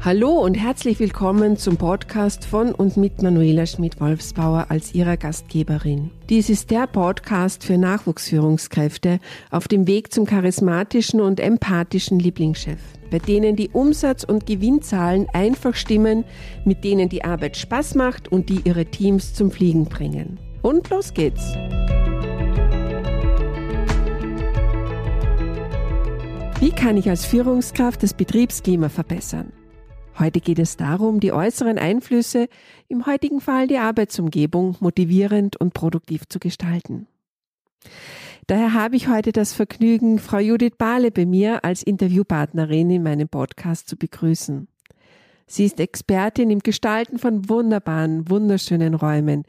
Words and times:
Hallo 0.00 0.30
und 0.30 0.54
herzlich 0.54 1.00
willkommen 1.00 1.56
zum 1.56 1.76
Podcast 1.76 2.44
von 2.44 2.72
und 2.72 2.96
mit 2.96 3.20
Manuela 3.20 3.66
Schmidt-Wolfsbauer 3.66 4.66
als 4.68 4.94
ihrer 4.94 5.16
Gastgeberin. 5.16 6.12
Dies 6.28 6.50
ist 6.50 6.70
der 6.70 6.86
Podcast 6.86 7.64
für 7.64 7.78
Nachwuchsführungskräfte 7.78 9.18
auf 9.50 9.66
dem 9.66 9.88
Weg 9.88 10.12
zum 10.12 10.24
charismatischen 10.24 11.20
und 11.20 11.40
empathischen 11.40 12.20
Lieblingschef, 12.20 12.78
bei 13.10 13.18
denen 13.18 13.56
die 13.56 13.70
Umsatz- 13.70 14.22
und 14.22 14.46
Gewinnzahlen 14.46 15.26
einfach 15.32 15.74
stimmen, 15.74 16.24
mit 16.64 16.84
denen 16.84 17.08
die 17.08 17.24
Arbeit 17.24 17.56
Spaß 17.56 17.96
macht 17.96 18.30
und 18.30 18.50
die 18.50 18.60
ihre 18.64 18.86
Teams 18.86 19.34
zum 19.34 19.50
Fliegen 19.50 19.86
bringen. 19.86 20.38
Und 20.62 20.88
los 20.90 21.12
geht's! 21.12 21.42
Wie 26.60 26.70
kann 26.70 26.96
ich 26.96 27.10
als 27.10 27.24
Führungskraft 27.24 28.04
das 28.04 28.14
Betriebsklima 28.14 28.88
verbessern? 28.88 29.52
Heute 30.18 30.40
geht 30.40 30.58
es 30.58 30.76
darum, 30.76 31.20
die 31.20 31.32
äußeren 31.32 31.78
Einflüsse, 31.78 32.48
im 32.88 33.06
heutigen 33.06 33.40
Fall 33.40 33.68
die 33.68 33.78
Arbeitsumgebung, 33.78 34.76
motivierend 34.80 35.56
und 35.60 35.74
produktiv 35.74 36.22
zu 36.28 36.40
gestalten. 36.40 37.06
Daher 38.48 38.74
habe 38.74 38.96
ich 38.96 39.08
heute 39.08 39.30
das 39.30 39.52
Vergnügen, 39.52 40.18
Frau 40.18 40.38
Judith 40.38 40.72
Bahle 40.76 41.12
bei 41.12 41.24
mir 41.24 41.64
als 41.64 41.82
Interviewpartnerin 41.82 42.90
in 42.90 43.02
meinem 43.02 43.28
Podcast 43.28 43.88
zu 43.88 43.96
begrüßen. 43.96 44.66
Sie 45.46 45.64
ist 45.64 45.78
Expertin 45.78 46.50
im 46.50 46.60
Gestalten 46.60 47.18
von 47.18 47.48
wunderbaren, 47.48 48.28
wunderschönen 48.28 48.94
Räumen. 48.94 49.44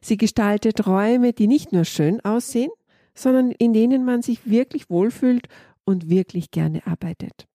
Sie 0.00 0.16
gestaltet 0.16 0.86
Räume, 0.86 1.32
die 1.32 1.48
nicht 1.48 1.72
nur 1.72 1.84
schön 1.84 2.20
aussehen, 2.24 2.70
sondern 3.14 3.50
in 3.50 3.72
denen 3.72 4.04
man 4.04 4.22
sich 4.22 4.48
wirklich 4.48 4.88
wohlfühlt 4.88 5.48
und 5.84 6.08
wirklich 6.08 6.50
gerne 6.52 6.86
arbeitet. 6.86 7.46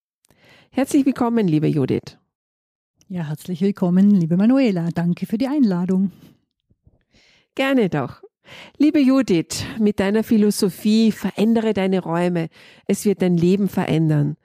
Herzlich 0.70 1.06
willkommen, 1.06 1.48
liebe 1.48 1.68
Judith. 1.68 2.18
Ja, 3.10 3.24
herzlich 3.24 3.62
willkommen, 3.62 4.12
liebe 4.12 4.36
Manuela. 4.36 4.90
Danke 4.94 5.28
für 5.28 5.38
die 5.38 5.48
Einladung. 5.48 6.12
Gerne 7.56 7.88
doch. 7.88 8.22
Liebe 8.78 9.00
Judith, 9.00 9.64
mit 9.80 10.02
deiner 10.02 10.26
Philosophie 10.26 11.14
verändere 11.14 11.74
deine 11.74 12.02
Räume. 12.02 12.50
Es 12.86 13.06
wird 13.06 13.22
dein 13.22 13.38
Leben 13.38 13.70
verändern. 13.70 14.36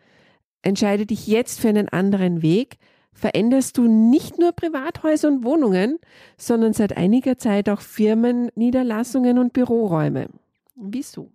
Entscheide 0.62 1.06
dich 1.06 1.26
jetzt 1.26 1.58
für 1.58 1.70
einen 1.70 1.88
anderen 1.88 2.40
Weg. 2.42 2.76
Veränderst 3.12 3.78
du 3.78 3.88
nicht 3.88 4.38
nur 4.38 4.52
Privathäuser 4.52 5.26
und 5.26 5.42
Wohnungen, 5.42 5.98
sondern 6.36 6.72
seit 6.72 6.96
einiger 6.96 7.38
Zeit 7.38 7.68
auch 7.68 7.80
Firmen, 7.80 8.48
Niederlassungen 8.54 9.40
und 9.40 9.52
Büroräume. 9.52 10.28
Wieso? 10.76 11.32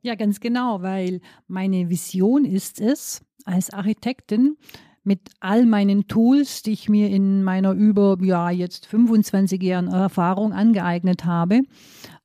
Ja, 0.00 0.14
ganz 0.14 0.40
genau, 0.40 0.80
weil 0.80 1.20
meine 1.46 1.90
Vision 1.90 2.46
ist 2.46 2.80
es, 2.80 3.22
als 3.44 3.68
Architektin 3.68 4.56
mit 5.04 5.20
all 5.40 5.66
meinen 5.66 6.08
Tools, 6.08 6.62
die 6.62 6.72
ich 6.72 6.88
mir 6.88 7.10
in 7.10 7.44
meiner 7.44 7.72
über 7.72 8.16
ja 8.22 8.50
jetzt 8.50 8.86
25 8.86 9.62
Jahren 9.62 9.88
Erfahrung 9.88 10.52
angeeignet 10.52 11.24
habe, 11.24 11.60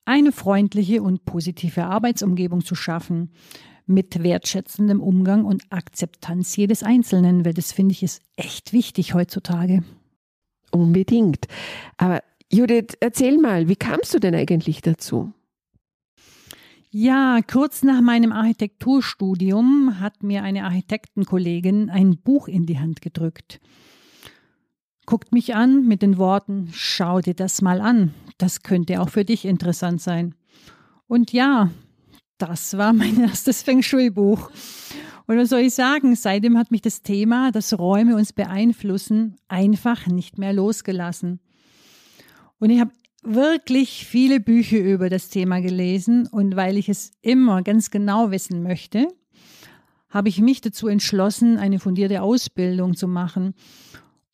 eine 0.05 0.31
freundliche 0.31 1.03
und 1.03 1.25
positive 1.25 1.85
Arbeitsumgebung 1.85 2.63
zu 2.65 2.75
schaffen 2.75 3.31
mit 3.85 4.23
wertschätzendem 4.23 5.01
Umgang 5.01 5.45
und 5.45 5.63
Akzeptanz 5.71 6.55
jedes 6.55 6.83
Einzelnen, 6.83 7.43
weil 7.43 7.53
das 7.53 7.71
finde 7.71 7.93
ich 7.93 8.03
ist 8.03 8.21
echt 8.35 8.71
wichtig 8.71 9.13
heutzutage. 9.13 9.83
Unbedingt. 10.71 11.47
Aber 11.97 12.21
Judith, 12.51 12.95
erzähl 12.99 13.37
mal, 13.39 13.67
wie 13.67 13.75
kamst 13.75 14.13
du 14.13 14.19
denn 14.19 14.35
eigentlich 14.35 14.81
dazu? 14.81 15.33
Ja, 16.91 17.41
kurz 17.45 17.83
nach 17.83 18.01
meinem 18.01 18.31
Architekturstudium 18.31 19.99
hat 19.99 20.23
mir 20.23 20.41
eine 20.41 20.63
Architektenkollegin 20.63 21.91
ein 21.91 22.17
Buch 22.17 22.47
in 22.47 22.65
die 22.65 22.79
Hand 22.79 23.03
gedrückt. 23.03 23.61
Guckt 25.05 25.31
mich 25.31 25.53
an 25.53 25.87
mit 25.87 26.01
den 26.01 26.17
Worten, 26.17 26.69
schau 26.73 27.21
dir 27.21 27.35
das 27.35 27.61
mal 27.61 27.79
an, 27.79 28.15
das 28.39 28.63
könnte 28.63 29.01
auch 29.01 29.09
für 29.09 29.23
dich 29.23 29.45
interessant 29.45 30.01
sein. 30.01 30.33
Und 31.05 31.31
ja, 31.31 31.69
das 32.39 32.75
war 32.75 32.91
mein 32.91 33.19
erstes 33.21 33.61
Feng 33.61 33.83
Shui-Buch. 33.83 34.49
Und 35.27 35.37
was 35.37 35.49
soll 35.49 35.59
ich 35.59 35.75
sagen, 35.75 36.15
seitdem 36.15 36.57
hat 36.57 36.71
mich 36.71 36.81
das 36.81 37.03
Thema, 37.03 37.51
dass 37.51 37.77
Räume 37.77 38.15
uns 38.15 38.33
beeinflussen, 38.33 39.35
einfach 39.47 40.07
nicht 40.07 40.39
mehr 40.39 40.53
losgelassen. 40.53 41.39
Und 42.57 42.71
ich 42.71 42.79
habe 42.79 42.91
wirklich 43.23 44.05
viele 44.05 44.39
Bücher 44.39 44.79
über 44.79 45.09
das 45.09 45.29
Thema 45.29 45.59
gelesen 45.61 46.27
und 46.27 46.55
weil 46.55 46.77
ich 46.77 46.89
es 46.89 47.11
immer 47.21 47.61
ganz 47.63 47.91
genau 47.91 48.31
wissen 48.31 48.63
möchte, 48.63 49.07
habe 50.09 50.29
ich 50.29 50.41
mich 50.41 50.61
dazu 50.61 50.87
entschlossen, 50.87 51.57
eine 51.57 51.79
fundierte 51.79 52.21
Ausbildung 52.21 52.95
zu 52.95 53.07
machen 53.07 53.53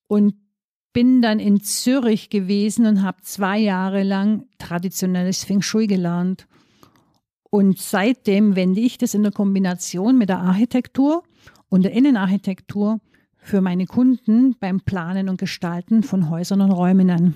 und 0.07 0.35
bin 0.93 1.21
dann 1.21 1.39
in 1.39 1.61
Zürich 1.61 2.29
gewesen 2.29 2.85
und 2.85 3.03
habe 3.03 3.21
zwei 3.21 3.59
Jahre 3.59 4.03
lang 4.03 4.45
traditionelles 4.57 5.43
Feng 5.43 5.61
Shui 5.61 5.87
gelernt. 5.87 6.47
Und 7.49 7.79
seitdem 7.79 8.55
wende 8.55 8.79
ich 8.79 8.97
das 8.97 9.13
in 9.13 9.23
der 9.23 9.33
Kombination 9.33 10.17
mit 10.17 10.29
der 10.29 10.39
Architektur 10.39 11.23
und 11.67 11.83
der 11.83 11.91
Innenarchitektur 11.91 13.01
für 13.37 13.59
meine 13.59 13.85
Kunden 13.85 14.55
beim 14.57 14.79
Planen 14.79 15.27
und 15.27 15.37
Gestalten 15.37 16.01
von 16.01 16.29
Häusern 16.29 16.61
und 16.61 16.71
Räumen 16.71 17.09
an. 17.09 17.35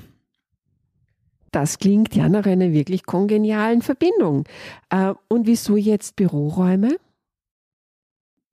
Das 1.51 1.79
klingt 1.79 2.15
ja 2.15 2.29
nach 2.29 2.45
einer 2.45 2.71
wirklich 2.71 3.05
kongenialen 3.05 3.81
Verbindung. 3.81 4.45
Äh, 4.89 5.13
und 5.27 5.47
wieso 5.47 5.75
jetzt 5.77 6.15
Büroräume? 6.15 6.97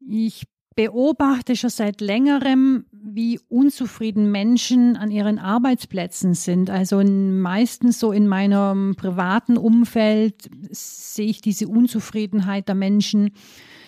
Ich 0.08 0.44
beobachte 0.76 1.56
schon 1.56 1.70
seit 1.70 2.00
längerem, 2.00 2.84
wie 2.92 3.40
unzufrieden 3.48 4.30
Menschen 4.30 4.96
an 4.96 5.10
ihren 5.10 5.38
Arbeitsplätzen 5.38 6.34
sind. 6.34 6.68
Also 6.68 7.02
meistens 7.02 7.98
so 7.98 8.12
in 8.12 8.28
meinem 8.28 8.94
privaten 8.94 9.56
Umfeld 9.56 10.48
sehe 10.70 11.26
ich 11.26 11.40
diese 11.40 11.66
Unzufriedenheit 11.66 12.68
der 12.68 12.74
Menschen. 12.74 13.30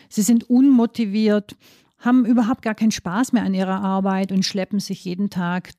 Sie 0.09 0.23
sind 0.23 0.49
unmotiviert, 0.49 1.57
haben 1.99 2.25
überhaupt 2.25 2.63
gar 2.63 2.75
keinen 2.75 2.91
Spaß 2.91 3.33
mehr 3.33 3.43
an 3.43 3.55
ihrer 3.55 3.83
Arbeit 3.83 4.33
und 4.33 4.47
schleppen 4.47 4.81
sich 4.81 5.05
jeden 5.05 5.29
Tag 5.29 5.73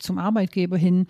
zum 0.00 0.18
Arbeitgeber 0.18 0.76
hin. 0.76 1.06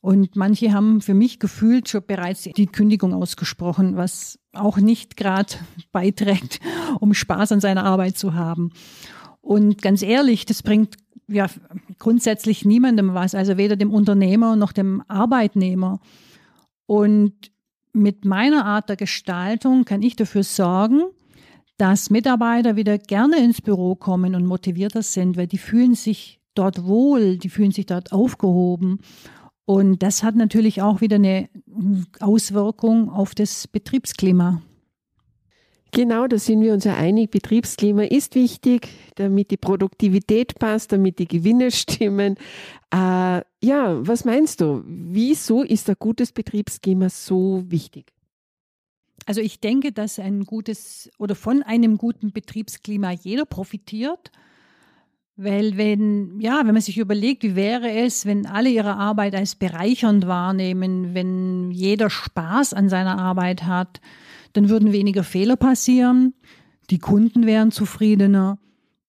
Und 0.00 0.36
manche 0.36 0.72
haben 0.72 1.00
für 1.00 1.14
mich 1.14 1.38
gefühlt 1.38 1.88
schon 1.88 2.04
bereits 2.06 2.42
die 2.42 2.66
Kündigung 2.66 3.12
ausgesprochen, 3.12 3.96
was 3.96 4.38
auch 4.52 4.78
nicht 4.78 5.16
gerade 5.16 5.54
beiträgt, 5.92 6.60
um 7.00 7.14
Spaß 7.14 7.52
an 7.52 7.60
seiner 7.60 7.84
Arbeit 7.84 8.16
zu 8.16 8.34
haben. 8.34 8.70
Und 9.40 9.82
ganz 9.82 10.02
ehrlich, 10.02 10.46
das 10.46 10.62
bringt 10.62 10.96
ja 11.26 11.46
grundsätzlich 11.98 12.64
niemandem 12.64 13.14
was, 13.14 13.34
also 13.34 13.56
weder 13.56 13.76
dem 13.76 13.90
Unternehmer 13.90 14.56
noch 14.56 14.72
dem 14.72 15.02
Arbeitnehmer. 15.08 16.00
Und 16.86 17.34
mit 17.92 18.24
meiner 18.24 18.64
Art 18.64 18.88
der 18.88 18.96
Gestaltung 18.96 19.84
kann 19.84 20.02
ich 20.02 20.16
dafür 20.16 20.42
sorgen, 20.42 21.02
dass 21.76 22.10
Mitarbeiter 22.10 22.76
wieder 22.76 22.98
gerne 22.98 23.42
ins 23.42 23.60
Büro 23.60 23.94
kommen 23.94 24.34
und 24.34 24.46
motivierter 24.46 25.02
sind, 25.02 25.36
weil 25.36 25.46
die 25.46 25.58
fühlen 25.58 25.94
sich 25.94 26.40
dort 26.54 26.84
wohl, 26.86 27.38
die 27.38 27.48
fühlen 27.48 27.70
sich 27.70 27.86
dort 27.86 28.12
aufgehoben. 28.12 29.00
Und 29.68 30.02
das 30.02 30.22
hat 30.22 30.34
natürlich 30.34 30.80
auch 30.80 31.02
wieder 31.02 31.16
eine 31.16 31.50
Auswirkung 32.20 33.10
auf 33.10 33.34
das 33.34 33.68
Betriebsklima. 33.68 34.62
Genau, 35.92 36.26
da 36.26 36.38
sind 36.38 36.62
wir 36.62 36.72
uns 36.72 36.84
ja 36.84 36.96
einig. 36.96 37.30
Betriebsklima 37.30 38.04
ist 38.04 38.34
wichtig, 38.34 38.88
damit 39.16 39.50
die 39.50 39.58
Produktivität 39.58 40.58
passt, 40.58 40.92
damit 40.92 41.18
die 41.18 41.28
Gewinne 41.28 41.70
stimmen. 41.70 42.36
Äh, 42.90 43.42
ja, 43.62 44.06
was 44.06 44.24
meinst 44.24 44.62
du? 44.62 44.82
Wieso 44.86 45.62
ist 45.62 45.90
ein 45.90 45.96
gutes 45.98 46.32
Betriebsklima 46.32 47.10
so 47.10 47.62
wichtig? 47.66 48.14
Also 49.26 49.42
ich 49.42 49.60
denke, 49.60 49.92
dass 49.92 50.18
ein 50.18 50.44
gutes 50.44 51.10
oder 51.18 51.34
von 51.34 51.62
einem 51.62 51.98
guten 51.98 52.32
Betriebsklima 52.32 53.10
jeder 53.10 53.44
profitiert. 53.44 54.32
Weil 55.40 55.76
wenn, 55.76 56.40
ja, 56.40 56.62
wenn 56.64 56.72
man 56.72 56.82
sich 56.82 56.98
überlegt, 56.98 57.44
wie 57.44 57.54
wäre 57.54 57.92
es, 57.92 58.26
wenn 58.26 58.44
alle 58.44 58.70
ihre 58.70 58.96
Arbeit 58.96 59.36
als 59.36 59.54
bereichernd 59.54 60.26
wahrnehmen, 60.26 61.14
wenn 61.14 61.70
jeder 61.70 62.10
Spaß 62.10 62.74
an 62.74 62.88
seiner 62.88 63.20
Arbeit 63.20 63.62
hat, 63.62 64.00
dann 64.54 64.68
würden 64.68 64.90
weniger 64.90 65.22
Fehler 65.22 65.54
passieren, 65.54 66.34
die 66.90 66.98
Kunden 66.98 67.46
wären 67.46 67.70
zufriedener 67.70 68.58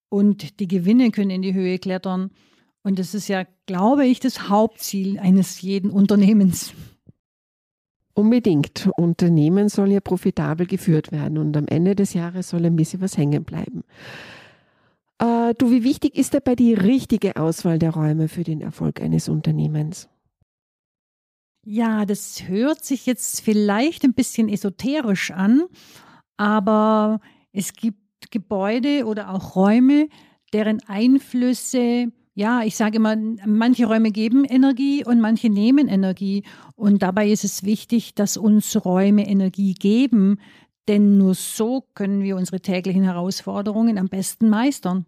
und 0.09 0.59
die 0.59 0.67
Gewinne 0.67 1.09
können 1.09 1.31
in 1.31 1.41
die 1.41 1.55
Höhe 1.55 1.79
klettern. 1.79 2.29
Und 2.83 2.99
das 2.99 3.15
ist 3.15 3.27
ja, 3.27 3.45
glaube 3.65 4.05
ich, 4.05 4.19
das 4.19 4.49
Hauptziel 4.49 5.17
eines 5.17 5.59
jeden 5.63 5.89
Unternehmens. 5.89 6.75
Unbedingt. 8.13 8.87
Unternehmen 8.97 9.67
soll 9.67 9.91
ja 9.91 9.99
profitabel 9.99 10.67
geführt 10.67 11.11
werden 11.11 11.39
und 11.39 11.57
am 11.57 11.65
Ende 11.65 11.95
des 11.95 12.13
Jahres 12.13 12.49
soll 12.49 12.65
ein 12.67 12.75
bisschen 12.75 13.01
was 13.01 13.17
hängen 13.17 13.45
bleiben. 13.45 13.83
Äh, 15.19 15.53
du, 15.55 15.71
wie 15.71 15.83
wichtig 15.83 16.15
ist 16.15 16.33
dabei 16.33 16.55
die 16.55 16.73
richtige 16.73 17.35
Auswahl 17.35 17.79
der 17.79 17.91
Räume 17.91 18.27
für 18.27 18.43
den 18.43 18.61
Erfolg 18.61 19.01
eines 19.01 19.29
Unternehmens? 19.29 20.09
Ja, 21.65 22.05
das 22.05 22.47
hört 22.47 22.83
sich 22.83 23.05
jetzt 23.05 23.41
vielleicht 23.41 24.03
ein 24.03 24.13
bisschen 24.13 24.49
esoterisch 24.49 25.31
an, 25.31 25.63
aber 26.37 27.19
es 27.51 27.73
gibt 27.73 28.31
Gebäude 28.31 29.05
oder 29.05 29.29
auch 29.33 29.55
Räume, 29.55 30.07
deren 30.53 30.81
Einflüsse 30.87 32.11
ja, 32.39 32.63
ich 32.63 32.77
sage 32.77 32.95
immer, 32.95 33.17
manche 33.17 33.85
Räume 33.85 34.11
geben 34.11 34.45
Energie 34.45 35.03
und 35.03 35.19
manche 35.19 35.49
nehmen 35.49 35.89
Energie. 35.89 36.43
Und 36.75 37.01
dabei 37.01 37.29
ist 37.29 37.43
es 37.43 37.65
wichtig, 37.65 38.15
dass 38.15 38.37
uns 38.37 38.85
Räume 38.85 39.27
Energie 39.27 39.73
geben, 39.73 40.39
denn 40.89 41.17
nur 41.19 41.35
so 41.35 41.85
können 41.93 42.23
wir 42.23 42.35
unsere 42.35 42.59
täglichen 42.59 43.03
Herausforderungen 43.03 43.97
am 43.99 44.09
besten 44.09 44.49
meistern. 44.49 45.05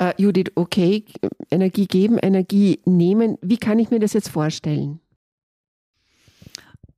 Uh, 0.00 0.10
Judith, 0.18 0.52
okay, 0.54 1.04
Energie 1.50 1.86
geben, 1.86 2.18
Energie 2.18 2.80
nehmen. 2.84 3.38
Wie 3.40 3.56
kann 3.56 3.78
ich 3.78 3.90
mir 3.90 4.00
das 4.00 4.12
jetzt 4.12 4.28
vorstellen? 4.28 5.00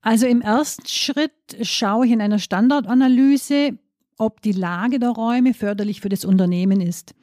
Also 0.01 0.27
im 0.27 0.41
ersten 0.41 0.87
Schritt 0.87 1.33
schaue 1.63 2.07
ich 2.07 2.13
in 2.13 2.21
einer 2.21 2.39
Standardanalyse, 2.39 3.79
ob 4.19 4.41
die 4.41 4.53
Lage 4.53 4.99
der 4.99 5.11
Räume 5.11 5.55
förderlich 5.55 6.01
für 6.01 6.09
das 6.09 6.25
Unternehmen 6.25 6.81
ist. 6.81 7.15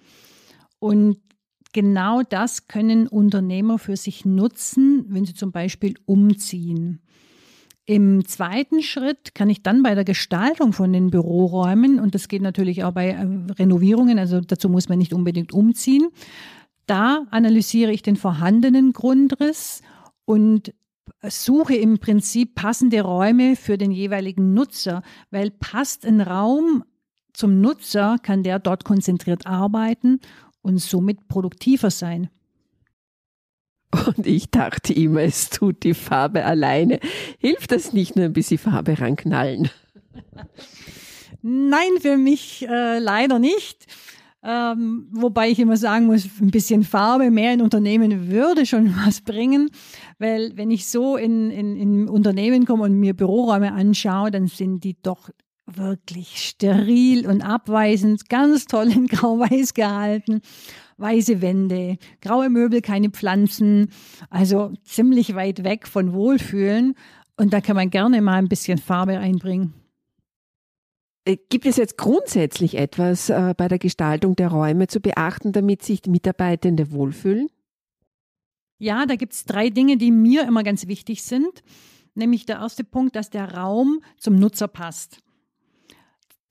Und 0.80 1.18
genau 1.74 2.22
das 2.22 2.68
können 2.68 3.08
Unternehmer 3.08 3.78
für 3.78 3.98
sich 3.98 4.26
nutzen, 4.26 5.06
wenn 5.10 5.26
sie 5.26 5.34
zum 5.34 5.52
Beispiel 5.52 5.96
umziehen. 6.06 7.02
Im 7.85 8.25
zweiten 8.25 8.81
Schritt 8.81 9.35
kann 9.35 9.50
ich 9.50 9.62
dann 9.62 9.83
bei 9.83 9.94
der 9.94 10.06
Gestaltung 10.06 10.71
von 10.71 10.94
den 10.94 11.09
Büroräumen, 11.09 12.00
und 12.00 12.15
das 12.15 12.30
geht 12.30 12.41
natürlich 12.41 12.83
auch 12.83 12.94
bei 12.94 13.09
äh, 13.09 13.27
Renovierungen, 13.53 14.19
also 14.19 14.39
dazu 14.39 14.69
muss 14.69 14.88
man 14.88 15.00
nicht 15.00 15.13
unbedingt 15.13 15.51
umziehen, 15.53 16.07
da 16.85 17.25
analysiere 17.31 17.91
ich 17.91 18.01
den 18.01 18.15
vorhandenen 18.15 18.94
Grundriss 18.94 19.81
und 20.25 20.74
suche 21.21 21.75
im 21.75 22.00
Prinzip 22.00 22.56
passende 22.56 23.01
Räume 23.01 23.56
für 23.56 23.77
den 23.77 23.91
jeweiligen 23.91 24.53
Nutzer, 24.53 25.01
weil 25.31 25.51
passt 25.51 26.06
ein 26.06 26.21
Raum 26.21 26.83
zum 27.33 27.62
Nutzer, 27.62 28.18
kann 28.21 28.44
der 28.44 28.59
dort 28.59 28.85
konzentriert 28.85 29.47
arbeiten 29.47 30.19
und 30.62 30.80
somit 30.80 31.27
produktiver 31.27 31.91
sein. 31.91 32.30
Und 33.94 34.25
ich 34.25 34.50
dachte 34.50 34.94
immer, 34.94 35.22
es 35.22 35.50
tut 35.50 35.84
die 35.84 35.94
Farbe 35.94 36.45
alleine. 36.45 37.00
Hilft 37.38 37.72
das 37.72 37.94
nicht 37.94 38.16
nur 38.16 38.25
ein 38.25 38.34
bisschen 38.34 38.57
Farbe 38.57 39.00
ranknallen? 39.00 39.69
Nein, 41.42 41.90
für 42.00 42.18
mich 42.18 42.68
äh, 42.68 43.00
leider 43.00 43.40
nicht. 43.40 43.86
Ähm, 44.45 45.07
wobei 45.12 45.50
ich 45.50 45.60
immer 45.60 45.78
sagen 45.78 46.07
muss, 46.07 46.25
ein 46.42 46.51
bisschen 46.51 46.84
Farbe 46.84 47.31
mehr 47.31 47.54
in 47.54 47.62
Unternehmen 47.62 48.30
würde 48.30 48.66
schon 48.66 48.94
was 49.06 49.22
bringen. 49.22 49.69
Weil 50.19 50.51
wenn 50.56 50.72
ich 50.72 50.88
so 50.88 51.16
in, 51.16 51.51
in, 51.51 51.75
in 51.75 52.10
Unternehmen 52.10 52.66
komme 52.66 52.84
und 52.84 53.00
mir 53.00 53.13
Büroräume 53.13 53.74
anschaue, 53.74 54.31
dann 54.31 54.48
sind 54.48 54.84
die 54.84 54.98
doch 55.01 55.30
wirklich 55.66 56.45
steril 56.45 57.25
und 57.25 57.42
abweisend, 57.42 58.28
ganz 58.28 58.66
toll 58.66 58.92
in 58.92 59.07
grau-weiß 59.07 59.74
gehalten 59.74 60.42
weiße 60.98 61.42
Wände, 61.42 61.98
graue 62.22 62.50
Möbel, 62.50 62.81
keine 62.81 63.10
Pflanzen, 63.10 63.90
also 64.30 64.74
ziemlich 64.84 65.36
weit 65.36 65.63
weg 65.63 65.88
von 65.88 66.13
Wohlfühlen. 66.13 66.95
Und 67.38 67.54
da 67.54 67.62
kann 67.62 67.75
man 67.75 67.90
gerne 67.90 68.22
mal 68.22 68.36
ein 68.36 68.50
bisschen 68.50 68.78
Farbe 68.78 69.18
einbringen. 69.18 69.74
Äh, 71.25 71.38
gibt 71.50 71.66
es 71.66 71.78
jetzt 71.78 71.98
grundsätzlich 71.98 72.78
etwas 72.78 73.30
äh, 73.30 73.54
bei 73.56 73.68
der 73.68 73.80
Gestaltung 73.80 74.36
der 74.36 74.50
Räume 74.50 74.88
zu 74.88 75.00
beachten, 75.00 75.51
damit 75.51 75.84
sich 75.84 76.01
die 76.01 76.10
Mitarbeitende 76.10 76.92
wohlfühlen? 76.92 77.48
Ja, 78.78 79.06
da 79.06 79.16
gibt 79.16 79.34
es 79.34 79.45
drei 79.45 79.69
Dinge, 79.69 79.98
die 79.98 80.12
mir 80.12 80.45
immer 80.45 80.63
ganz 80.63 80.88
wichtig 80.88 81.24
sind. 81.24 81.63
Nämlich 82.16 82.45
der 82.45 82.57
erste 82.57 82.84
Punkt, 82.84 83.16
dass 83.16 83.30
der 83.30 83.54
Raum 83.54 84.01
zum 84.18 84.36
Nutzer 84.36 84.68
passt. 84.68 85.19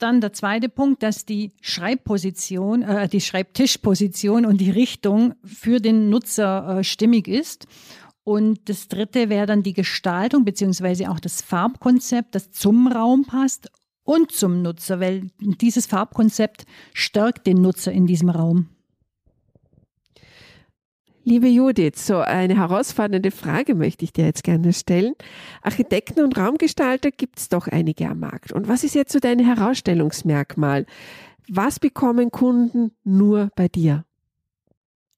Dann 0.02 0.20
der 0.20 0.32
zweite 0.32 0.68
Punkt, 0.68 1.04
dass 1.04 1.26
die 1.26 1.52
Schreibposition, 1.60 2.82
äh, 2.82 3.08
die 3.08 3.20
Schreibtischposition 3.20 4.44
und 4.44 4.60
die 4.60 4.70
Richtung 4.72 5.34
für 5.44 5.78
den 5.78 6.10
Nutzer 6.10 6.78
äh, 6.78 6.84
stimmig 6.84 7.28
ist. 7.28 7.68
Und 8.24 8.68
das 8.68 8.88
dritte 8.88 9.28
wäre 9.28 9.46
dann 9.46 9.62
die 9.62 9.74
Gestaltung 9.74 10.44
beziehungsweise 10.44 11.08
auch 11.08 11.20
das 11.20 11.40
Farbkonzept, 11.40 12.34
das 12.34 12.50
zum 12.50 12.88
Raum 12.88 13.26
passt 13.26 13.70
und 14.02 14.32
zum 14.32 14.60
Nutzer, 14.62 14.98
weil 14.98 15.30
dieses 15.38 15.86
Farbkonzept 15.86 16.64
stärkt 16.92 17.46
den 17.46 17.62
Nutzer 17.62 17.92
in 17.92 18.08
diesem 18.08 18.30
Raum. 18.30 18.70
Liebe 21.24 21.46
Judith, 21.46 22.04
so 22.04 22.18
eine 22.18 22.56
herausfordernde 22.56 23.30
Frage 23.30 23.76
möchte 23.76 24.04
ich 24.04 24.12
dir 24.12 24.24
jetzt 24.24 24.42
gerne 24.42 24.72
stellen. 24.72 25.14
Architekten 25.62 26.20
und 26.20 26.36
Raumgestalter 26.36 27.12
gibt 27.12 27.38
es 27.38 27.48
doch 27.48 27.68
einige 27.68 28.08
am 28.08 28.18
Markt. 28.18 28.50
Und 28.50 28.66
was 28.66 28.82
ist 28.82 28.96
jetzt 28.96 29.12
so 29.12 29.20
dein 29.20 29.38
Herausstellungsmerkmal? 29.38 30.84
Was 31.48 31.78
bekommen 31.78 32.32
Kunden 32.32 32.90
nur 33.04 33.50
bei 33.54 33.68
dir? 33.68 34.04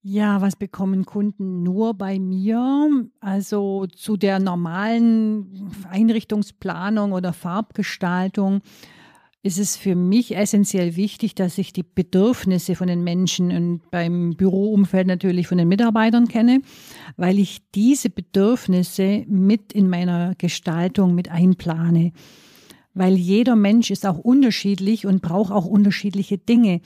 Ja, 0.02 0.42
was 0.42 0.56
bekommen 0.56 1.06
Kunden 1.06 1.62
nur 1.62 1.94
bei 1.94 2.18
mir? 2.18 3.06
Also 3.20 3.86
zu 3.86 4.18
der 4.18 4.40
normalen 4.40 5.70
Einrichtungsplanung 5.90 7.12
oder 7.12 7.32
Farbgestaltung 7.32 8.60
ist 9.44 9.58
es 9.58 9.76
für 9.76 9.94
mich 9.94 10.34
essentiell 10.34 10.96
wichtig, 10.96 11.34
dass 11.34 11.58
ich 11.58 11.74
die 11.74 11.82
Bedürfnisse 11.82 12.74
von 12.74 12.88
den 12.88 13.04
Menschen 13.04 13.50
und 13.50 13.90
beim 13.90 14.30
Büroumfeld 14.30 15.06
natürlich 15.06 15.48
von 15.48 15.58
den 15.58 15.68
Mitarbeitern 15.68 16.28
kenne, 16.28 16.62
weil 17.18 17.38
ich 17.38 17.60
diese 17.74 18.08
Bedürfnisse 18.08 19.24
mit 19.28 19.74
in 19.74 19.90
meiner 19.90 20.34
Gestaltung 20.36 21.14
mit 21.14 21.30
einplane. 21.30 22.12
Weil 22.94 23.16
jeder 23.16 23.54
Mensch 23.54 23.90
ist 23.90 24.06
auch 24.06 24.18
unterschiedlich 24.18 25.04
und 25.04 25.20
braucht 25.20 25.52
auch 25.52 25.66
unterschiedliche 25.66 26.38
Dinge. 26.38 26.80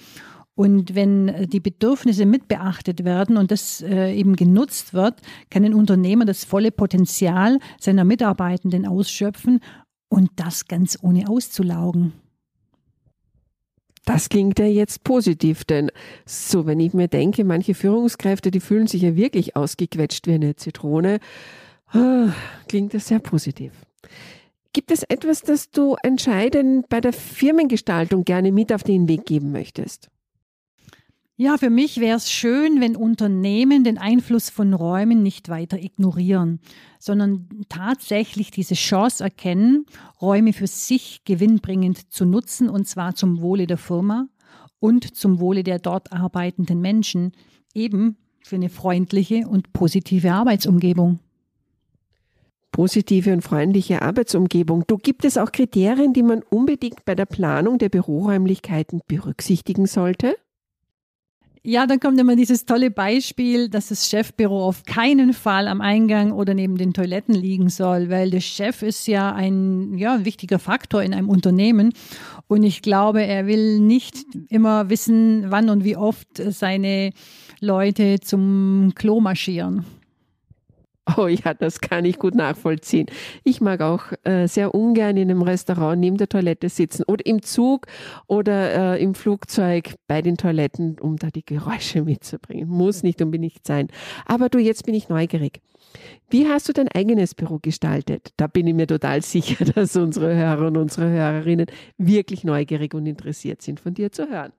Und 0.56 0.96
wenn 0.96 1.49
die 1.49 1.61
Bedürfnisse 1.61 2.26
mit 2.26 2.49
beachtet 2.49 3.04
werden 3.04 3.37
und 3.37 3.52
das 3.52 3.82
äh, 3.82 4.12
eben 4.12 4.34
genutzt 4.34 4.94
wird, 4.94 5.20
kann 5.49 5.64
ein 5.64 5.75
Unternehmer 5.75 6.25
das 6.25 6.44
volle 6.44 6.72
Potenzial 6.72 7.61
seiner 7.78 8.02
Mitarbeitenden 8.02 8.84
ausschöpfen 8.84 9.61
und 10.08 10.31
das 10.34 10.66
ganz 10.66 10.99
ohne 11.00 11.28
auszulaugen. 11.28 12.14
Das 14.08 14.31
klingt 14.31 14.58
ja 14.58 14.64
jetzt 14.64 15.05
positiv, 15.05 15.64
denn 15.64 15.90
so, 16.25 16.64
wenn 16.64 16.81
ich 16.81 16.94
mir 16.94 17.08
denke, 17.08 17.44
manche 17.44 17.75
Führungskräfte, 17.75 18.50
die 18.50 18.58
fühlen 18.58 18.87
sich 18.87 19.02
ja 19.02 19.16
wirklich 19.16 19.55
ausgequetscht 19.55 20.26
wie 20.26 20.32
eine 20.32 20.56
Zitrone, 20.56 21.19
ah, 21.93 22.32
klingt 22.69 22.94
das 22.94 23.08
sehr 23.08 23.19
positiv. 23.19 23.72
Gibt 24.72 24.93
es 24.93 25.02
etwas, 25.02 25.43
das 25.43 25.70
du 25.70 25.94
entscheidend 26.02 26.88
bei 26.88 27.02
der 27.02 27.12
Firmengestaltung 27.12 28.25
gerne 28.25 28.50
mit 28.50 28.72
auf 28.72 28.82
den 28.82 29.08
Weg 29.08 29.26
geben 29.26 29.52
möchtest? 29.52 30.08
Ja, 31.40 31.56
für 31.56 31.70
mich 31.70 32.00
wäre 32.00 32.16
es 32.16 32.33
schön, 32.33 32.80
wenn 32.80 32.97
Unternehmen 32.97 33.85
den 33.85 33.97
Einfluss 33.97 34.50
von 34.50 34.75
Räumen 34.75 35.23
nicht 35.23 35.49
weiter 35.49 35.80
ignorieren, 35.80 36.59
sondern 36.99 37.49
tatsächlich 37.68 38.50
diese 38.50 38.75
Chance 38.75 39.23
erkennen, 39.23 39.87
Räume 40.21 40.52
für 40.52 40.66
sich 40.66 41.23
gewinnbringend 41.25 42.12
zu 42.12 42.25
nutzen, 42.25 42.68
und 42.68 42.88
zwar 42.88 43.14
zum 43.14 43.40
Wohle 43.40 43.68
der 43.68 43.78
Firma 43.78 44.26
und 44.80 45.14
zum 45.14 45.38
Wohle 45.38 45.62
der 45.62 45.78
dort 45.78 46.12
arbeitenden 46.12 46.80
Menschen, 46.80 47.30
eben 47.73 48.16
für 48.42 48.57
eine 48.57 48.68
freundliche 48.68 49.47
und 49.47 49.73
positive 49.73 50.33
Arbeitsumgebung. 50.33 51.21
Positive 52.73 53.33
und 53.33 53.42
freundliche 53.42 54.02
Arbeitsumgebung. 54.02 54.88
Du 54.88 54.97
gibt 54.97 55.25
es 55.25 55.38
auch 55.38 55.52
Kriterien, 55.52 56.12
die 56.12 56.25
man 56.25 56.42
unbedingt 56.42 57.04
bei 57.04 57.14
der 57.14 57.26
Planung 57.26 57.78
der 57.78 57.90
Büroräumlichkeiten 57.90 59.02
berücksichtigen 59.07 59.87
sollte? 59.87 60.35
Ja, 61.62 61.87
dann 61.87 61.99
kommt 62.00 62.21
immer 62.21 62.37
dieses 62.37 62.67
tolle 62.67 62.91
Beispiel, 62.91 63.69
dass 63.69 63.88
das 63.88 64.09
Chefbüro 64.09 64.65
auf 64.65 64.85
keinen 64.85 65.33
Fall 65.33 65.67
am 65.67 65.81
Eingang 65.81 66.33
oder 66.33 66.55
neben 66.55 66.77
den 66.77 66.95
Toiletten 66.95 67.35
liegen 67.35 67.69
soll, 67.69 68.11
weil 68.11 68.31
der 68.31 68.41
Chef 68.41 68.83
ist 68.83 69.07
ja 69.07 69.33
ein 69.33 69.99
ja, 69.99 70.25
wichtiger 70.25 70.59
Faktor 70.59 71.03
in 71.03 71.12
einem 71.12 71.29
Unternehmen. 71.29 71.93
Und 72.47 72.62
ich 72.62 72.83
glaube, 72.83 73.23
er 73.23 73.47
will 73.47 73.81
nicht 73.81 74.25
immer 74.49 74.88
wissen, 74.88 75.50
wann 75.50 75.69
und 75.69 75.85
wie 75.85 75.97
oft 75.97 76.29
seine 76.37 77.11
Leute 77.61 78.21
zum 78.21 78.93
Klo 78.95 79.21
marschieren. 79.21 79.85
Oh 81.17 81.27
ja, 81.27 81.55
das 81.55 81.81
kann 81.81 82.05
ich 82.05 82.19
gut 82.19 82.35
nachvollziehen. 82.35 83.07
Ich 83.45 83.61
mag 83.61 83.81
auch 83.81 84.12
äh, 84.25 84.47
sehr 84.47 84.75
ungern 84.75 85.17
in 85.17 85.31
einem 85.31 85.43
Restaurant 85.43 85.99
neben 85.99 86.17
der 86.17 86.29
Toilette 86.29 86.69
sitzen 86.69 87.05
oder 87.07 87.25
im 87.25 87.43
Zug 87.43 87.87
oder 88.27 88.97
äh, 88.97 89.03
im 89.03 89.15
Flugzeug 89.15 89.95
bei 90.07 90.21
den 90.21 90.37
Toiletten, 90.37 90.99
um 91.00 91.17
da 91.17 91.29
die 91.29 91.45
Geräusche 91.45 92.03
mitzubringen. 92.05 92.69
Muss 92.69 93.03
nicht 93.03 93.23
unbedingt 93.23 93.67
sein. 93.67 93.88
Aber 94.27 94.49
du, 94.49 94.59
jetzt 94.59 94.85
bin 94.85 94.95
ich 94.95 95.09
neugierig. 95.09 95.61
Wie 96.29 96.47
hast 96.47 96.69
du 96.69 96.73
dein 96.73 96.88
eigenes 96.88 97.35
Büro 97.35 97.59
gestaltet? 97.59 98.33
Da 98.37 98.47
bin 98.47 98.67
ich 98.67 98.75
mir 98.75 98.87
total 98.87 99.23
sicher, 99.23 99.65
dass 99.65 99.97
unsere 99.97 100.35
Hörer 100.35 100.67
und 100.67 100.77
unsere 100.77 101.09
Hörerinnen 101.09 101.67
wirklich 101.97 102.45
neugierig 102.45 102.93
und 102.93 103.07
interessiert 103.07 103.62
sind, 103.62 103.81
von 103.81 103.95
dir 103.95 104.12
zu 104.12 104.29
hören. 104.29 104.53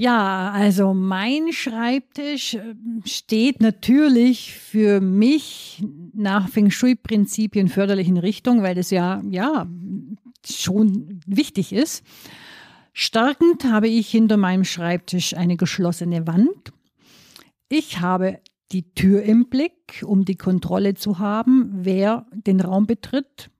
Ja, 0.00 0.52
also 0.52 0.94
mein 0.94 1.52
Schreibtisch 1.52 2.54
äh, 2.54 2.76
steht 3.04 3.60
natürlich 3.60 4.54
für 4.54 5.00
mich 5.00 5.82
nach 6.14 6.48
Feng 6.48 6.70
Shui-Prinzipien 6.70 7.66
förderlichen 7.66 8.16
Richtung, 8.16 8.62
weil 8.62 8.76
das 8.76 8.90
ja, 8.92 9.20
ja 9.28 9.66
schon 10.48 11.18
wichtig 11.26 11.72
ist. 11.72 12.04
Stärkend 12.92 13.64
habe 13.64 13.88
ich 13.88 14.08
hinter 14.08 14.36
meinem 14.36 14.62
Schreibtisch 14.62 15.34
eine 15.34 15.56
geschlossene 15.56 16.28
Wand. 16.28 16.72
Ich 17.68 17.98
habe 17.98 18.38
die 18.70 18.94
Tür 18.94 19.24
im 19.24 19.48
Blick, 19.48 20.04
um 20.06 20.24
die 20.24 20.36
Kontrolle 20.36 20.94
zu 20.94 21.18
haben, 21.18 21.70
wer 21.72 22.24
den 22.32 22.60
Raum 22.60 22.86
betritt, 22.86 23.50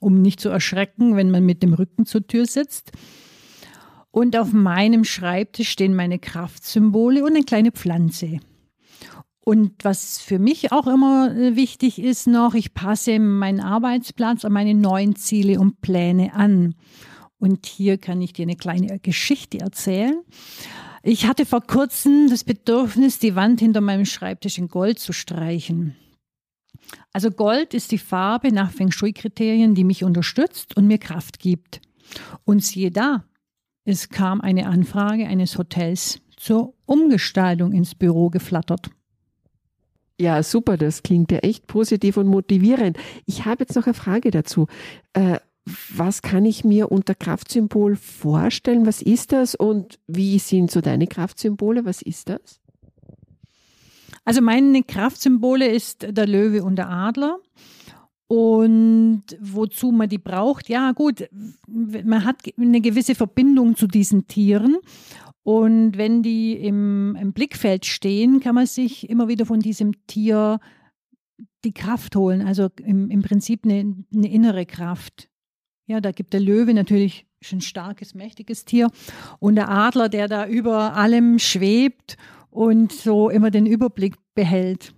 um 0.00 0.20
nicht 0.20 0.40
zu 0.40 0.48
erschrecken, 0.48 1.14
wenn 1.14 1.30
man 1.30 1.46
mit 1.46 1.62
dem 1.62 1.72
Rücken 1.72 2.04
zur 2.04 2.26
Tür 2.26 2.46
sitzt. 2.46 2.90
Und 4.14 4.36
auf 4.36 4.52
meinem 4.52 5.02
Schreibtisch 5.02 5.68
stehen 5.70 5.96
meine 5.96 6.20
Kraftsymbole 6.20 7.24
und 7.24 7.34
eine 7.34 7.42
kleine 7.42 7.72
Pflanze. 7.72 8.38
Und 9.40 9.72
was 9.82 10.20
für 10.20 10.38
mich 10.38 10.70
auch 10.70 10.86
immer 10.86 11.36
äh, 11.36 11.56
wichtig 11.56 11.98
ist 11.98 12.28
noch, 12.28 12.54
ich 12.54 12.74
passe 12.74 13.18
meinen 13.18 13.58
Arbeitsplatz 13.58 14.44
an 14.44 14.52
meine 14.52 14.76
neuen 14.76 15.16
Ziele 15.16 15.58
und 15.58 15.80
Pläne 15.80 16.32
an. 16.32 16.76
Und 17.38 17.66
hier 17.66 17.98
kann 17.98 18.22
ich 18.22 18.32
dir 18.32 18.44
eine 18.44 18.54
kleine 18.54 19.00
Geschichte 19.00 19.58
erzählen. 19.58 20.22
Ich 21.02 21.26
hatte 21.26 21.44
vor 21.44 21.62
kurzem 21.62 22.30
das 22.30 22.44
Bedürfnis, 22.44 23.18
die 23.18 23.34
Wand 23.34 23.58
hinter 23.58 23.80
meinem 23.80 24.06
Schreibtisch 24.06 24.58
in 24.58 24.68
Gold 24.68 25.00
zu 25.00 25.12
streichen. 25.12 25.96
Also 27.12 27.32
Gold 27.32 27.74
ist 27.74 27.90
die 27.90 27.98
Farbe 27.98 28.52
nach 28.52 28.70
Feng 28.70 28.92
Shui-Kriterien, 28.92 29.74
die 29.74 29.82
mich 29.82 30.04
unterstützt 30.04 30.76
und 30.76 30.86
mir 30.86 30.98
Kraft 30.98 31.40
gibt. 31.40 31.80
Und 32.44 32.62
siehe 32.62 32.92
da, 32.92 33.24
es 33.84 34.08
kam 34.08 34.40
eine 34.40 34.66
Anfrage 34.66 35.26
eines 35.26 35.58
Hotels 35.58 36.20
zur 36.36 36.74
Umgestaltung 36.86 37.72
ins 37.72 37.94
Büro 37.94 38.30
geflattert. 38.30 38.90
Ja, 40.20 40.42
super, 40.42 40.76
das 40.76 41.02
klingt 41.02 41.32
ja 41.32 41.38
echt 41.38 41.66
positiv 41.66 42.16
und 42.16 42.28
motivierend. 42.28 42.96
Ich 43.26 43.44
habe 43.44 43.64
jetzt 43.64 43.74
noch 43.74 43.86
eine 43.86 43.94
Frage 43.94 44.30
dazu. 44.30 44.68
Äh, 45.12 45.38
was 45.94 46.22
kann 46.22 46.44
ich 46.44 46.64
mir 46.64 46.92
unter 46.92 47.14
Kraftsymbol 47.14 47.96
vorstellen? 47.96 48.86
Was 48.86 49.02
ist 49.02 49.32
das 49.32 49.54
und 49.54 49.98
wie 50.06 50.38
sind 50.38 50.70
so 50.70 50.80
deine 50.80 51.06
Kraftsymbole? 51.06 51.84
Was 51.84 52.02
ist 52.02 52.28
das? 52.28 52.60
Also 54.24 54.40
meine 54.40 54.82
Kraftsymbole 54.82 55.66
ist 55.66 56.06
der 56.08 56.26
Löwe 56.26 56.62
und 56.62 56.76
der 56.76 56.90
Adler. 56.90 57.38
Und 58.26 59.24
wozu 59.40 59.92
man 59.92 60.08
die 60.08 60.18
braucht, 60.18 60.68
ja 60.68 60.92
gut, 60.92 61.28
man 61.66 62.24
hat 62.24 62.36
eine 62.58 62.80
gewisse 62.80 63.14
Verbindung 63.14 63.76
zu 63.76 63.86
diesen 63.86 64.26
Tieren. 64.26 64.78
Und 65.42 65.98
wenn 65.98 66.22
die 66.22 66.54
im, 66.54 67.16
im 67.20 67.32
Blickfeld 67.34 67.84
stehen, 67.84 68.40
kann 68.40 68.54
man 68.54 68.66
sich 68.66 69.10
immer 69.10 69.28
wieder 69.28 69.44
von 69.44 69.60
diesem 69.60 70.06
Tier 70.06 70.58
die 71.64 71.74
Kraft 71.74 72.16
holen. 72.16 72.40
Also 72.40 72.70
im, 72.82 73.10
im 73.10 73.22
Prinzip 73.22 73.64
eine, 73.64 73.94
eine 74.14 74.30
innere 74.30 74.64
Kraft. 74.64 75.28
Ja, 75.86 76.00
da 76.00 76.12
gibt 76.12 76.32
der 76.32 76.40
Löwe 76.40 76.72
natürlich 76.72 77.26
schon 77.42 77.58
ein 77.58 77.60
starkes, 77.62 78.14
mächtiges 78.14 78.64
Tier. 78.64 78.90
Und 79.38 79.56
der 79.56 79.68
Adler, 79.68 80.08
der 80.08 80.28
da 80.28 80.46
über 80.46 80.96
allem 80.96 81.38
schwebt 81.38 82.16
und 82.48 82.90
so 82.92 83.28
immer 83.28 83.50
den 83.50 83.66
Überblick 83.66 84.14
behält. 84.34 84.94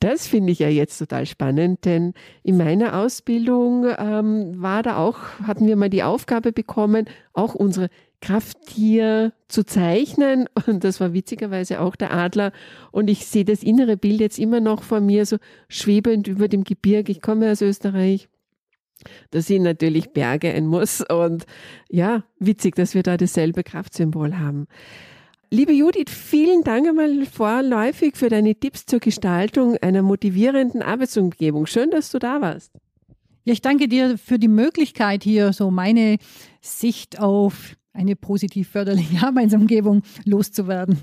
Das 0.00 0.26
finde 0.26 0.52
ich 0.52 0.58
ja 0.58 0.68
jetzt 0.68 0.98
total 0.98 1.26
spannend, 1.26 1.84
denn 1.84 2.14
in 2.42 2.56
meiner 2.56 2.98
Ausbildung 2.98 3.86
ähm, 3.98 4.60
war 4.60 4.82
da 4.82 4.96
auch, 4.96 5.18
hatten 5.42 5.66
wir 5.66 5.76
mal 5.76 5.90
die 5.90 6.02
Aufgabe 6.02 6.52
bekommen, 6.52 7.04
auch 7.34 7.54
unsere 7.54 7.90
Krafttier 8.22 9.34
zu 9.48 9.64
zeichnen. 9.64 10.48
Und 10.66 10.84
das 10.84 11.00
war 11.00 11.12
witzigerweise 11.12 11.80
auch 11.80 11.96
der 11.96 12.12
Adler. 12.14 12.52
Und 12.92 13.08
ich 13.08 13.26
sehe 13.26 13.44
das 13.44 13.62
innere 13.62 13.98
Bild 13.98 14.20
jetzt 14.20 14.38
immer 14.38 14.60
noch 14.60 14.82
vor 14.82 15.00
mir, 15.00 15.26
so 15.26 15.36
schwebend 15.68 16.28
über 16.28 16.48
dem 16.48 16.64
Gebirge. 16.64 17.12
Ich 17.12 17.20
komme 17.20 17.50
aus 17.52 17.60
Österreich. 17.60 18.28
Da 19.30 19.42
sind 19.42 19.62
natürlich 19.62 20.10
Berge 20.12 20.50
ein 20.52 20.66
Muss. 20.66 21.02
Und 21.02 21.44
ja, 21.90 22.24
witzig, 22.38 22.74
dass 22.74 22.94
wir 22.94 23.02
da 23.02 23.18
dasselbe 23.18 23.62
Kraftsymbol 23.64 24.38
haben. 24.38 24.66
Liebe 25.52 25.72
Judith, 25.72 26.10
vielen 26.10 26.62
Dank 26.62 26.86
einmal 26.86 27.26
vorläufig 27.26 28.16
für 28.16 28.28
deine 28.28 28.54
Tipps 28.54 28.86
zur 28.86 29.00
Gestaltung 29.00 29.76
einer 29.78 30.00
motivierenden 30.00 30.80
Arbeitsumgebung. 30.80 31.66
Schön, 31.66 31.90
dass 31.90 32.12
du 32.12 32.20
da 32.20 32.40
warst. 32.40 32.70
Ja, 33.42 33.52
ich 33.52 33.60
danke 33.60 33.88
dir 33.88 34.16
für 34.16 34.38
die 34.38 34.46
Möglichkeit, 34.46 35.24
hier 35.24 35.52
so 35.52 35.72
meine 35.72 36.18
Sicht 36.60 37.18
auf 37.18 37.74
eine 37.92 38.14
positiv 38.14 38.68
förderliche 38.68 39.26
Arbeitsumgebung 39.26 40.02
loszuwerden. 40.24 41.00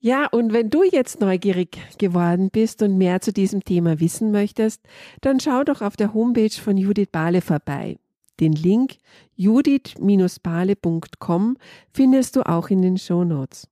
Ja, 0.00 0.26
und 0.26 0.54
wenn 0.54 0.70
du 0.70 0.82
jetzt 0.82 1.20
neugierig 1.20 1.76
geworden 1.98 2.48
bist 2.50 2.80
und 2.80 2.96
mehr 2.96 3.20
zu 3.20 3.30
diesem 3.30 3.62
Thema 3.62 4.00
wissen 4.00 4.30
möchtest, 4.30 4.80
dann 5.20 5.38
schau 5.38 5.64
doch 5.64 5.82
auf 5.82 5.96
der 5.96 6.14
Homepage 6.14 6.48
von 6.48 6.78
Judith 6.78 7.08
Bahle 7.12 7.42
vorbei. 7.42 7.98
Den 8.40 8.52
Link 8.52 8.96
judith-bale.com 9.36 11.56
findest 11.92 12.36
du 12.36 12.42
auch 12.42 12.68
in 12.68 12.82
den 12.82 12.98
Show 12.98 13.24
Notes. 13.24 13.68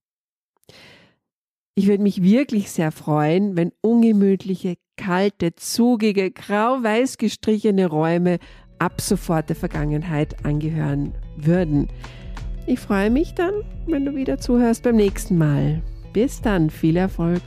Ich 1.75 1.87
würde 1.87 2.03
mich 2.03 2.23
wirklich 2.23 2.71
sehr 2.71 2.93
freuen, 2.93 3.57
wenn 3.57 3.73
ungemütliche, 3.81 4.77
kalte, 4.97 5.55
zugige, 5.57 6.31
grau-weiß 6.31 7.17
gestrichene 7.17 7.87
Räume 7.87 8.39
ab 8.79 9.01
sofort 9.01 9.49
der 9.49 9.57
Vergangenheit 9.57 10.45
angehören 10.45 11.15
würden. 11.37 11.89
Ich 12.67 12.79
freue 12.79 13.11
mich 13.11 13.35
dann, 13.35 13.55
wenn 13.87 14.05
du 14.05 14.15
wieder 14.15 14.39
zuhörst 14.39 14.83
beim 14.83 14.97
nächsten 14.97 15.39
Mal. 15.39 15.83
Bis 16.13 16.43
dann, 16.43 16.69
viel 16.69 16.97
Erfolg. 16.97 17.41